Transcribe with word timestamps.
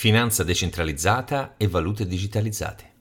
Finanza 0.00 0.44
decentralizzata 0.44 1.56
e 1.58 1.68
valute 1.68 2.06
digitalizzate. 2.06 2.92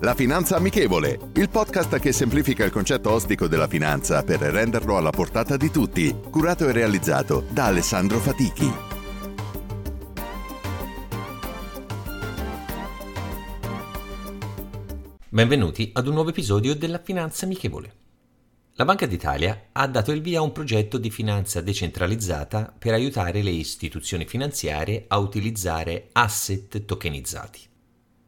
La 0.00 0.14
Finanza 0.14 0.56
Amichevole, 0.56 1.18
il 1.36 1.48
podcast 1.48 1.98
che 1.98 2.12
semplifica 2.12 2.62
il 2.62 2.70
concetto 2.70 3.10
ostico 3.10 3.48
della 3.48 3.68
finanza 3.68 4.22
per 4.22 4.38
renderlo 4.40 4.98
alla 4.98 5.08
portata 5.08 5.56
di 5.56 5.70
tutti, 5.70 6.14
curato 6.28 6.68
e 6.68 6.72
realizzato 6.72 7.46
da 7.48 7.64
Alessandro 7.64 8.18
Fatichi. 8.18 8.70
Benvenuti 15.30 15.90
ad 15.94 16.06
un 16.06 16.12
nuovo 16.12 16.28
episodio 16.28 16.76
della 16.76 17.00
Finanza 17.02 17.46
Amichevole. 17.46 18.03
La 18.76 18.84
Banca 18.84 19.06
d'Italia 19.06 19.68
ha 19.70 19.86
dato 19.86 20.10
il 20.10 20.20
via 20.20 20.40
a 20.40 20.42
un 20.42 20.50
progetto 20.50 20.98
di 20.98 21.08
finanza 21.08 21.60
decentralizzata 21.60 22.74
per 22.76 22.92
aiutare 22.92 23.40
le 23.40 23.50
istituzioni 23.50 24.26
finanziarie 24.26 25.04
a 25.06 25.18
utilizzare 25.18 26.08
asset 26.10 26.84
tokenizzati. 26.84 27.60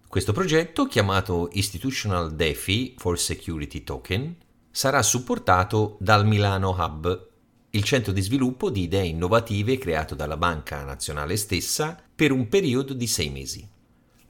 Questo 0.07 0.33
progetto, 0.33 0.87
chiamato 0.87 1.49
Institutional 1.55 2.33
DeFi 2.37 2.95
for 2.97 3.19
Security 3.19 3.83
Token, 3.83 4.37
sarà 4.71 5.03
supportato 5.03 5.97
dal 5.99 6.25
Milano 6.25 6.77
Hub, 6.79 7.29
il 7.71 7.83
centro 7.83 8.13
di 8.13 8.21
sviluppo 8.21 8.71
di 8.71 8.83
idee 8.83 9.07
innovative 9.07 9.79
creato 9.79 10.15
dalla 10.15 10.37
Banca 10.37 10.85
Nazionale 10.85 11.37
stessa 11.37 12.01
per 12.15 12.31
un 12.31 12.47
periodo 12.47 12.95
di 12.95 13.09
sei 13.09 13.31
mesi. 13.31 13.69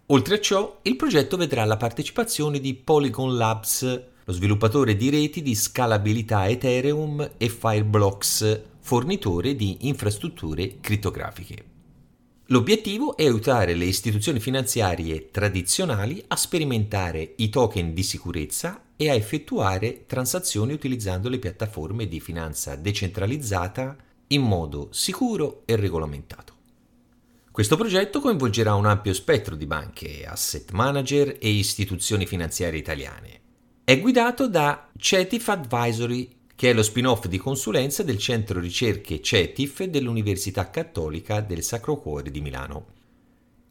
Oltre 0.07 0.37
a 0.37 0.41
ciò, 0.41 0.79
il 0.81 0.97
progetto 0.97 1.37
vedrà 1.37 1.67
la 1.67 1.77
partecipazione 1.77 2.59
di 2.59 2.73
Polygon 2.73 3.37
Labs, 3.37 4.15
lo 4.29 4.33
sviluppatore 4.33 4.97
di 4.97 5.09
reti 5.09 5.41
di 5.41 5.55
scalabilità 5.55 6.49
Ethereum 6.49 7.35
e 7.37 7.49
Fireblocks, 7.49 8.61
fornitore 8.81 9.55
di 9.55 9.87
infrastrutture 9.87 10.81
crittografiche. 10.81 11.65
L'obiettivo 12.47 13.17
è 13.17 13.25
aiutare 13.25 13.75
le 13.75 13.85
istituzioni 13.85 14.41
finanziarie 14.41 15.31
tradizionali 15.31 16.25
a 16.27 16.35
sperimentare 16.35 17.35
i 17.37 17.49
token 17.51 17.95
di 17.95 18.03
sicurezza 18.03 18.83
e 18.97 19.11
a 19.11 19.15
effettuare 19.15 20.07
transazioni 20.07 20.73
utilizzando 20.73 21.29
le 21.29 21.39
piattaforme 21.39 22.09
di 22.09 22.19
finanza 22.19 22.75
decentralizzata 22.75 23.97
in 24.29 24.43
modo 24.43 24.89
sicuro 24.91 25.63
e 25.67 25.77
regolamentato. 25.77 26.55
Questo 27.53 27.77
progetto 27.77 28.21
coinvolgerà 28.21 28.75
un 28.75 28.87
ampio 28.87 29.15
spettro 29.15 29.55
di 29.55 29.67
banche, 29.67 30.27
asset 30.27 30.73
manager 30.73 31.37
e 31.41 31.49
istituzioni 31.49 32.27
finanziarie 32.27 32.81
italiane. 32.81 33.45
È 33.89 34.01
guidato 34.01 34.49
da 34.49 34.89
CETIF 34.99 35.49
Advisory 35.49 36.29
che 36.57 36.71
è 36.71 36.73
lo 36.73 36.83
spin-off 36.83 37.27
di 37.27 37.39
consulenza 37.39 38.03
del 38.03 38.19
centro 38.19 38.59
ricerche 38.59 39.23
CETIF 39.23 39.85
dell'Università 39.85 40.71
Cattolica 40.71 41.41
del 41.41 41.63
Sacro 41.63 41.97
Cuore 42.01 42.33
di 42.33 42.41
Milano. 42.41 42.87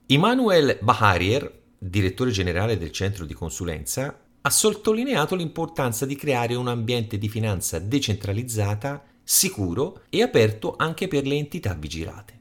Immanuel 0.05 0.77
Baharier, 0.81 1.63
direttore 1.77 2.31
generale 2.31 2.77
del 2.77 2.91
centro 2.91 3.25
di 3.25 3.33
consulenza, 3.33 4.17
ha 4.39 4.49
sottolineato 4.49 5.35
l'importanza 5.35 6.05
di 6.05 6.15
creare 6.15 6.55
un 6.55 6.69
ambiente 6.69 7.17
di 7.17 7.27
finanza 7.27 7.79
decentralizzata, 7.79 9.03
sicuro 9.21 10.03
e 10.09 10.21
aperto 10.21 10.75
anche 10.77 11.09
per 11.09 11.27
le 11.27 11.35
entità 11.35 11.73
vigilate. 11.73 12.39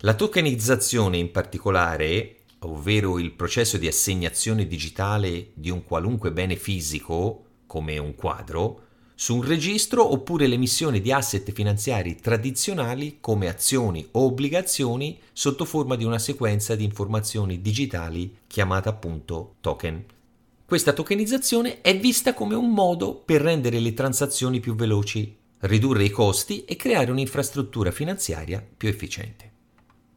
La 0.00 0.12
tokenizzazione 0.12 1.16
in 1.16 1.30
particolare, 1.30 2.40
ovvero 2.60 3.18
il 3.18 3.32
processo 3.32 3.78
di 3.78 3.86
assegnazione 3.86 4.66
digitale 4.66 5.50
di 5.54 5.70
un 5.70 5.84
qualunque 5.84 6.32
bene 6.32 6.56
fisico, 6.56 7.44
come 7.66 7.98
un 7.98 8.14
quadro, 8.14 8.82
su 9.18 9.36
un 9.36 9.44
registro 9.44 10.12
oppure 10.12 10.46
l'emissione 10.46 11.00
di 11.00 11.10
asset 11.10 11.50
finanziari 11.52 12.16
tradizionali 12.16 13.16
come 13.18 13.48
azioni 13.48 14.06
o 14.12 14.24
obbligazioni 14.26 15.18
sotto 15.32 15.64
forma 15.64 15.96
di 15.96 16.04
una 16.04 16.18
sequenza 16.18 16.74
di 16.74 16.84
informazioni 16.84 17.62
digitali 17.62 18.40
chiamata 18.46 18.90
appunto 18.90 19.54
token. 19.60 20.04
Questa 20.66 20.92
tokenizzazione 20.92 21.80
è 21.80 21.98
vista 21.98 22.34
come 22.34 22.54
un 22.54 22.70
modo 22.70 23.14
per 23.14 23.40
rendere 23.40 23.80
le 23.80 23.94
transazioni 23.94 24.60
più 24.60 24.74
veloci, 24.74 25.34
ridurre 25.60 26.04
i 26.04 26.10
costi 26.10 26.64
e 26.64 26.76
creare 26.76 27.10
un'infrastruttura 27.10 27.90
finanziaria 27.90 28.62
più 28.76 28.88
efficiente. 28.88 29.52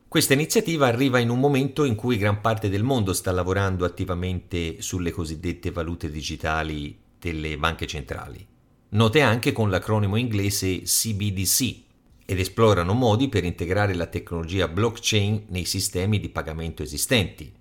Questa 0.10 0.34
iniziativa 0.34 0.88
arriva 0.88 1.20
in 1.20 1.30
un 1.30 1.40
momento 1.40 1.86
in 1.86 1.96
cui 1.96 2.18
gran 2.18 2.42
parte 2.42 2.68
del 2.68 2.84
mondo 2.84 3.14
sta 3.14 3.32
lavorando 3.32 3.86
attivamente 3.86 4.82
sulle 4.82 5.12
cosiddette 5.12 5.72
valute 5.72 6.12
digitali 6.12 6.98
delle 7.18 7.58
banche 7.58 7.88
centrali 7.88 8.50
note 8.90 9.22
anche 9.22 9.52
con 9.52 9.70
l'acronimo 9.70 10.16
inglese 10.16 10.82
CBDC, 10.82 11.84
ed 12.26 12.40
esplorano 12.40 12.94
modi 12.94 13.28
per 13.28 13.44
integrare 13.44 13.94
la 13.94 14.08
tecnologia 14.08 14.68
blockchain 14.68 15.46
nei 15.50 15.66
sistemi 15.66 16.20
di 16.20 16.30
pagamento 16.30 16.84
esistenti. 16.84 17.52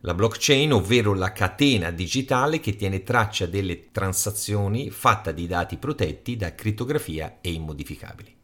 La 0.00 0.14
blockchain, 0.14 0.72
ovvero 0.72 1.12
la 1.12 1.32
catena 1.32 1.90
digitale 1.90 2.60
che 2.60 2.74
tiene 2.74 3.02
traccia 3.02 3.44
delle 3.46 3.90
transazioni 3.90 4.90
fatta 4.90 5.30
di 5.30 5.46
dati 5.46 5.76
protetti 5.76 6.36
da 6.36 6.54
crittografia 6.54 7.38
e 7.42 7.52
immodificabili. 7.52 8.39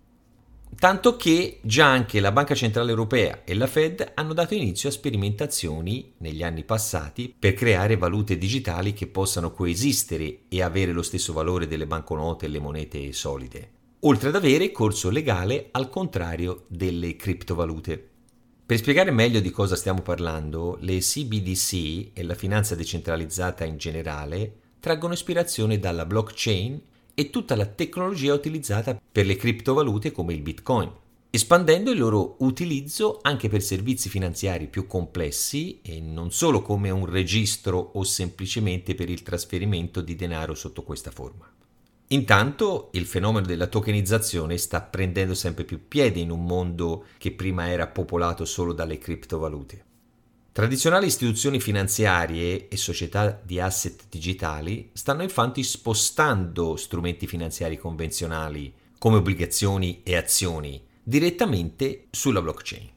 Tanto 0.79 1.17
che 1.17 1.61
già 1.63 1.87
anche 1.87 2.21
la 2.21 2.33
Banca 2.33 2.55
Centrale 2.55 2.91
Europea 2.91 3.45
e 3.45 3.55
la 3.55 3.67
Fed 3.67 4.13
hanno 4.15 4.35
dato 4.35 4.53
inizio 4.53 4.91
a 4.91 4.93
sperimentazioni 4.93 6.13
negli 6.19 6.43
anni 6.43 6.65
passati 6.65 7.35
per 7.37 7.55
creare 7.55 7.97
valute 7.97 8.37
digitali 8.37 8.93
che 8.93 9.07
possano 9.07 9.53
coesistere 9.53 10.41
e 10.49 10.63
avere 10.63 10.93
lo 10.93 11.01
stesso 11.01 11.33
valore 11.33 11.67
delle 11.67 11.87
banconote 11.87 12.45
e 12.45 12.49
le 12.51 12.61
monete 12.61 13.13
solide, 13.15 13.71
oltre 14.01 14.29
ad 14.29 14.35
avere 14.35 14.71
corso 14.71 15.09
legale 15.09 15.69
al 15.71 15.89
contrario 15.89 16.65
delle 16.69 17.17
criptovalute. 17.17 18.11
Per 18.67 18.77
spiegare 18.77 19.11
meglio 19.11 19.41
di 19.41 19.51
cosa 19.51 19.77
stiamo 19.77 20.03
parlando, 20.03 20.77
le 20.81 20.99
CBDC 20.99 22.11
e 22.13 22.23
la 22.23 22.35
finanza 22.35 22.75
decentralizzata 22.75 23.65
in 23.65 23.79
generale 23.79 24.57
traggono 24.79 25.15
ispirazione 25.15 25.79
dalla 25.79 26.05
blockchain 26.05 26.81
e 27.19 27.31
tutta 27.31 27.57
la 27.57 27.65
tecnologia 27.65 28.35
utilizzata 28.35 29.01
per 29.11 29.25
le 29.25 29.37
criptovalute 29.37 30.13
come 30.13 30.35
il 30.35 30.43
Bitcoin, 30.43 30.93
espandendo 31.31 31.91
il 31.91 31.99
loro 31.99 32.37
utilizzo 32.41 33.21
anche 33.23 33.49
per 33.49 33.63
servizi 33.63 34.11
finanziari 34.11 34.67
più 34.67 34.87
complessi 34.87 35.81
e 35.81 35.99
non 35.99 36.31
solo 36.31 36.61
come 36.61 36.91
un 36.91 37.07
registro 37.07 37.79
o 37.95 38.05
semplicemente 38.05 38.95
per 38.95 39.09
il 39.09 39.23
trasferimento 39.23 40.03
di 40.03 40.15
denaro 40.15 40.55
sotto 40.55 40.83
questa 40.83 41.11
forma. 41.11 41.51
Intanto 42.09 42.91
il 42.93 43.07
fenomeno 43.07 43.47
della 43.47 43.67
tokenizzazione 43.67 44.59
sta 44.59 44.83
prendendo 44.83 45.33
sempre 45.33 45.65
più 45.65 45.89
piede 45.89 46.21
in 46.21 46.31
un 46.31 46.45
mondo 46.45 47.07
che 47.17 47.33
prima 47.33 47.71
era 47.71 47.87
popolato 47.87 48.45
solo 48.45 48.75
dalle 48.75 48.99
criptovalute. 48.99 49.86
Tradizionali 50.57 51.05
istituzioni 51.05 51.61
finanziarie 51.61 52.69
e 52.69 52.79
società 52.79 53.39
di 53.45 53.61
asset 53.61 54.05
digitali 54.09 54.89
stanno 54.95 55.23
infatti 55.23 55.63
spostando 55.63 56.77
strumenti 56.77 57.27
finanziari 57.27 57.77
convenzionali 57.77 58.73
come 58.99 59.19
obbligazioni 59.19 60.01
e 60.03 60.17
azioni 60.17 60.83
direttamente 61.03 62.07
sulla 62.11 62.41
blockchain. 62.41 62.89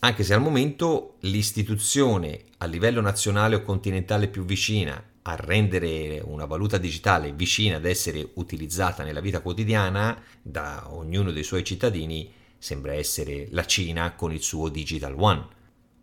Anche 0.00 0.24
se 0.24 0.34
al 0.34 0.40
momento 0.40 1.18
l'istituzione 1.20 2.46
a 2.58 2.66
livello 2.66 3.00
nazionale 3.00 3.54
o 3.54 3.62
continentale 3.62 4.26
più 4.26 4.44
vicina 4.44 5.00
a 5.22 5.36
rendere 5.36 6.20
una 6.24 6.46
valuta 6.46 6.78
digitale 6.78 7.30
vicina 7.32 7.76
ad 7.76 7.84
essere 7.84 8.28
utilizzata 8.34 9.04
nella 9.04 9.20
vita 9.20 9.38
quotidiana 9.38 10.20
da 10.42 10.92
ognuno 10.92 11.30
dei 11.30 11.44
suoi 11.44 11.62
cittadini 11.62 12.28
sembra 12.58 12.94
essere 12.94 13.46
la 13.52 13.64
Cina 13.64 14.16
con 14.16 14.32
il 14.32 14.42
suo 14.42 14.68
Digital 14.68 15.14
One 15.16 15.57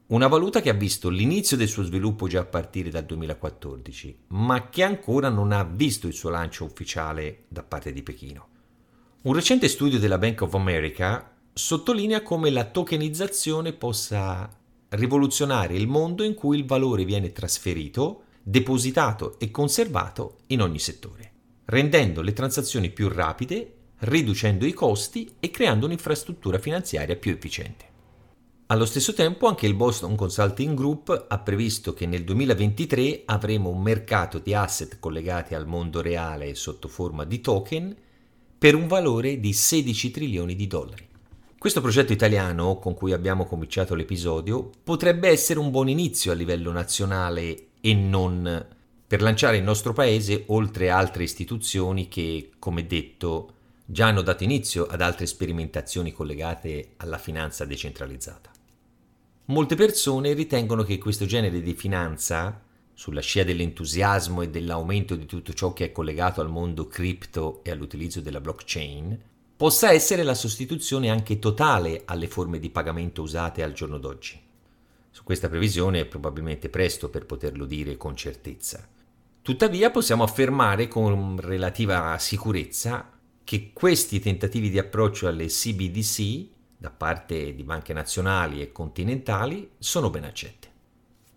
una 0.07 0.27
valuta 0.27 0.61
che 0.61 0.69
ha 0.69 0.73
visto 0.73 1.09
l'inizio 1.09 1.57
del 1.57 1.67
suo 1.67 1.81
sviluppo 1.81 2.27
già 2.27 2.41
a 2.41 2.45
partire 2.45 2.91
dal 2.91 3.05
2014, 3.05 4.17
ma 4.27 4.69
che 4.69 4.83
ancora 4.83 5.29
non 5.29 5.51
ha 5.51 5.63
visto 5.63 6.05
il 6.05 6.13
suo 6.13 6.29
lancio 6.29 6.63
ufficiale 6.63 7.45
da 7.47 7.63
parte 7.63 7.91
di 7.91 8.03
Pechino. 8.03 8.47
Un 9.23 9.33
recente 9.33 9.67
studio 9.67 9.97
della 9.97 10.19
Bank 10.19 10.43
of 10.43 10.53
America 10.53 11.35
sottolinea 11.51 12.21
come 12.21 12.51
la 12.51 12.65
tokenizzazione 12.65 13.73
possa 13.73 14.47
rivoluzionare 14.89 15.75
il 15.75 15.87
mondo 15.87 16.21
in 16.21 16.35
cui 16.35 16.59
il 16.59 16.65
valore 16.65 17.03
viene 17.03 17.31
trasferito, 17.31 18.25
depositato 18.43 19.39
e 19.39 19.49
conservato 19.49 20.37
in 20.47 20.61
ogni 20.61 20.77
settore, 20.77 21.31
rendendo 21.65 22.21
le 22.21 22.33
transazioni 22.33 22.91
più 22.91 23.09
rapide, 23.09 23.73
riducendo 24.01 24.67
i 24.67 24.73
costi 24.73 25.33
e 25.39 25.49
creando 25.49 25.87
un'infrastruttura 25.87 26.59
finanziaria 26.59 27.15
più 27.15 27.31
efficiente. 27.31 27.93
Allo 28.67 28.85
stesso 28.85 29.13
tempo 29.13 29.45
anche 29.45 29.67
il 29.67 29.75
Boston 29.75 30.15
Consulting 30.15 30.75
Group 30.75 31.25
ha 31.27 31.38
previsto 31.38 31.94
che 31.94 32.07
nel 32.07 32.23
2023 32.23 33.21
avremo 33.25 33.69
un 33.69 33.79
mercato 33.79 34.39
di 34.39 34.56
asset 34.56 34.97
collegati 34.97 35.53
al 35.53 35.67
mondo 35.67 36.01
reale 36.01 36.56
sotto 36.56 36.88
forma 36.88 37.25
di 37.25 37.41
token 37.41 37.95
per 38.57 38.73
un 38.73 38.88
valore 38.88 39.39
di 39.39 39.53
16 39.53 40.09
trilioni 40.09 40.56
di 40.56 40.65
dollari. 40.65 41.07
Questo 41.59 41.79
progetto 41.79 42.12
italiano, 42.12 42.79
con 42.79 42.95
cui 42.95 43.13
abbiamo 43.13 43.45
cominciato 43.45 43.94
l'episodio, 43.94 44.71
potrebbe 44.83 45.29
essere 45.29 45.59
un 45.59 45.69
buon 45.69 45.88
inizio 45.88 46.31
a 46.31 46.35
livello 46.35 46.71
nazionale 46.71 47.67
e 47.81 47.94
non 47.94 48.65
per 49.06 49.21
lanciare 49.21 49.57
il 49.57 49.63
nostro 49.63 49.94
paese 49.94 50.45
oltre 50.47 50.89
altre 50.89 51.21
istituzioni 51.21 52.07
che, 52.07 52.50
come 52.57 52.88
detto, 52.88 53.51
già 53.85 54.07
hanno 54.07 54.23
dato 54.23 54.44
inizio 54.44 54.88
ad 54.88 55.01
altre 55.01 55.27
sperimentazioni 55.27 56.12
collegate 56.12 56.94
alla 56.97 57.19
finanza 57.19 57.63
decentralizzata. 57.65 58.53
Molte 59.47 59.75
persone 59.75 60.33
ritengono 60.33 60.81
che 60.81 60.97
questo 60.97 61.25
genere 61.25 61.62
di 61.62 61.75
finanza, 61.75 62.63
sulla 62.95 63.21
scia 63.21 63.44
dell'entusiasmo 63.44 64.42
e 64.42 64.50
dell'aumento 64.50 65.15
di 65.15 65.27
tutto 65.27 65.53
ciò 65.53 65.71
che 65.71 65.86
è 65.86 65.92
collegato 65.92 66.42
al 66.42 66.50
mondo 66.50 66.88
cripto 66.88 67.59
e 67.63 67.69
all'utilizzo 67.69 68.21
della 68.21 68.42
blockchain, 68.42 69.19
possa 69.56 69.92
essere 69.92 70.24
la 70.24 70.33
sostituzione 70.33 71.12
anche 71.12 71.38
totale 71.38 72.01
alle 72.06 72.27
forme 72.27 72.57
di 72.57 72.71
pagamento 72.71 73.21
usate 73.21 73.62
al 73.62 73.74
giorno 73.74 74.00
d'oggi. 74.00 74.42
Su 75.12 75.24
questa 75.24 75.48
previsione 75.48 76.00
è 76.00 76.06
probabilmente 76.06 76.69
presto 76.69 77.09
per 77.09 77.27
poterlo 77.27 77.65
dire 77.65 77.98
con 77.98 78.15
certezza. 78.15 78.88
Tuttavia 79.44 79.91
possiamo 79.91 80.24
affermare 80.24 80.88
con 80.88 81.38
relativa 81.39 82.18
sicurezza 82.18 83.12
che 83.44 83.69
questi 83.74 84.19
tentativi 84.19 84.71
di 84.71 84.80
approccio 84.80 85.27
alle 85.27 85.45
CBDC 85.45 86.53
da 86.77 86.89
parte 86.89 87.54
di 87.54 87.63
banche 87.63 87.94
nazionali 87.94 88.62
e 88.62 88.72
continentali 88.72 89.72
sono 89.77 90.10
ben 90.10 90.24
accette. 90.24 90.74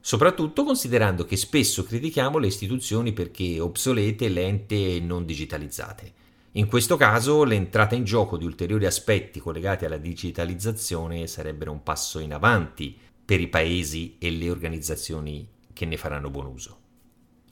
Soprattutto 0.01 0.65
considerando 0.65 1.25
che 1.25 1.37
spesso 1.37 1.83
critichiamo 1.85 2.39
le 2.39 2.47
istituzioni 2.47 3.13
perché 3.13 3.61
obsolete, 3.61 4.29
lente 4.29 4.97
e 4.97 5.01
non 5.01 5.25
digitalizzate. 5.25 6.13
In 6.53 6.67
questo 6.67 6.97
caso 6.97 7.45
l'entrata 7.45 7.95
in 7.95 8.05
gioco 8.05 8.37
di 8.37 8.45
ulteriori 8.45 8.87
aspetti 8.87 9.39
collegati 9.39 9.85
alla 9.85 9.99
digitalizzazione 9.99 11.27
sarebbero 11.27 11.73
un 11.73 11.83
passo 11.83 12.19
in 12.21 12.33
avanti 12.33 12.97
per 13.25 13.41
i 13.41 13.49
paesi 13.49 14.17
e 14.19 14.31
le 14.31 14.51
organizzazioni 14.51 15.47
che 15.75 15.85
ne 15.85 15.99
faranno 15.99 16.31
buon 16.31 16.47
uso. 16.47 16.79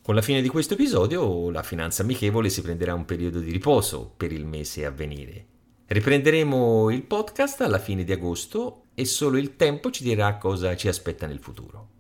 Con 0.01 0.15
la 0.15 0.23
fine 0.23 0.41
di 0.41 0.49
questo 0.49 0.75
episodio 0.75 1.51
la 1.51 1.63
finanza 1.63 2.03
amichevole 2.03 2.49
si 2.49 2.63
prenderà 2.63 2.95
un 2.95 3.05
periodo 3.05 3.41
di 3.41 3.51
riposo 3.51 4.13
per 4.17 4.33
il 4.33 4.47
mese 4.47 4.87
a 4.87 4.91
venire. 4.91 5.47
Riprenderemo 5.89 6.91
il 6.91 7.05
podcast 7.05 7.61
alla 7.61 7.79
fine 7.79 8.03
di 8.03 8.11
agosto 8.11 8.87
e 8.95 9.05
solo 9.05 9.39
il 9.39 9.55
tempo 9.55 9.93
ci 9.93 10.03
dirà 10.03 10.37
cosa 10.37 10.75
ci 10.75 10.89
aspetta 10.89 11.29
nel 11.29 11.39
futuro. 11.39 11.91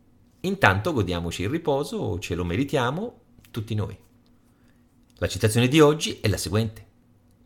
Intanto 0.40 0.92
godiamoci 0.92 1.42
il 1.42 1.50
riposo, 1.50 2.18
ce 2.18 2.34
lo 2.34 2.44
meritiamo 2.44 3.20
tutti 3.52 3.76
noi. 3.76 3.96
La 5.18 5.28
citazione 5.28 5.68
di 5.68 5.78
oggi 5.78 6.18
è 6.20 6.26
la 6.26 6.36
seguente. 6.36 6.84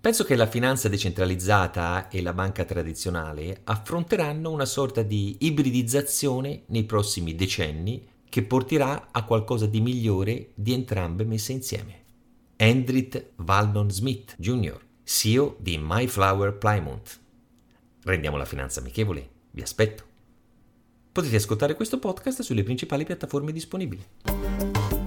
Penso 0.01 0.25
che 0.25 0.35
la 0.35 0.47
finanza 0.47 0.89
decentralizzata 0.89 2.09
e 2.09 2.23
la 2.23 2.33
banca 2.33 2.65
tradizionale 2.65 3.61
affronteranno 3.65 4.51
una 4.51 4.65
sorta 4.65 5.03
di 5.03 5.37
ibridizzazione 5.41 6.63
nei 6.69 6.85
prossimi 6.85 7.35
decenni 7.35 8.09
che 8.27 8.45
porterà 8.45 9.09
a 9.11 9.25
qualcosa 9.27 9.67
di 9.67 9.83
migliore 9.83 10.53
di 10.55 10.73
entrambe 10.73 11.25
messe 11.25 11.53
insieme. 11.53 12.05
Hendrit 12.57 13.33
Valdon 13.37 13.91
Smith 13.91 14.37
Jr., 14.39 14.89
CEO 15.05 15.57
di 15.59 15.79
MyFlower 15.79 16.55
Plymouth. 16.55 17.19
Rendiamo 18.05 18.37
la 18.37 18.45
finanza 18.45 18.81
amichevole, 18.81 19.29
vi 19.51 19.63
aspetto. 19.63 20.05
Potete 21.13 21.37
ascoltare 21.37 21.75
questo 21.75 21.99
podcast 21.99 22.43
sulle 22.43 22.63
principali 22.63 23.05
piattaforme 23.05 23.53
disponibili. 23.53 25.00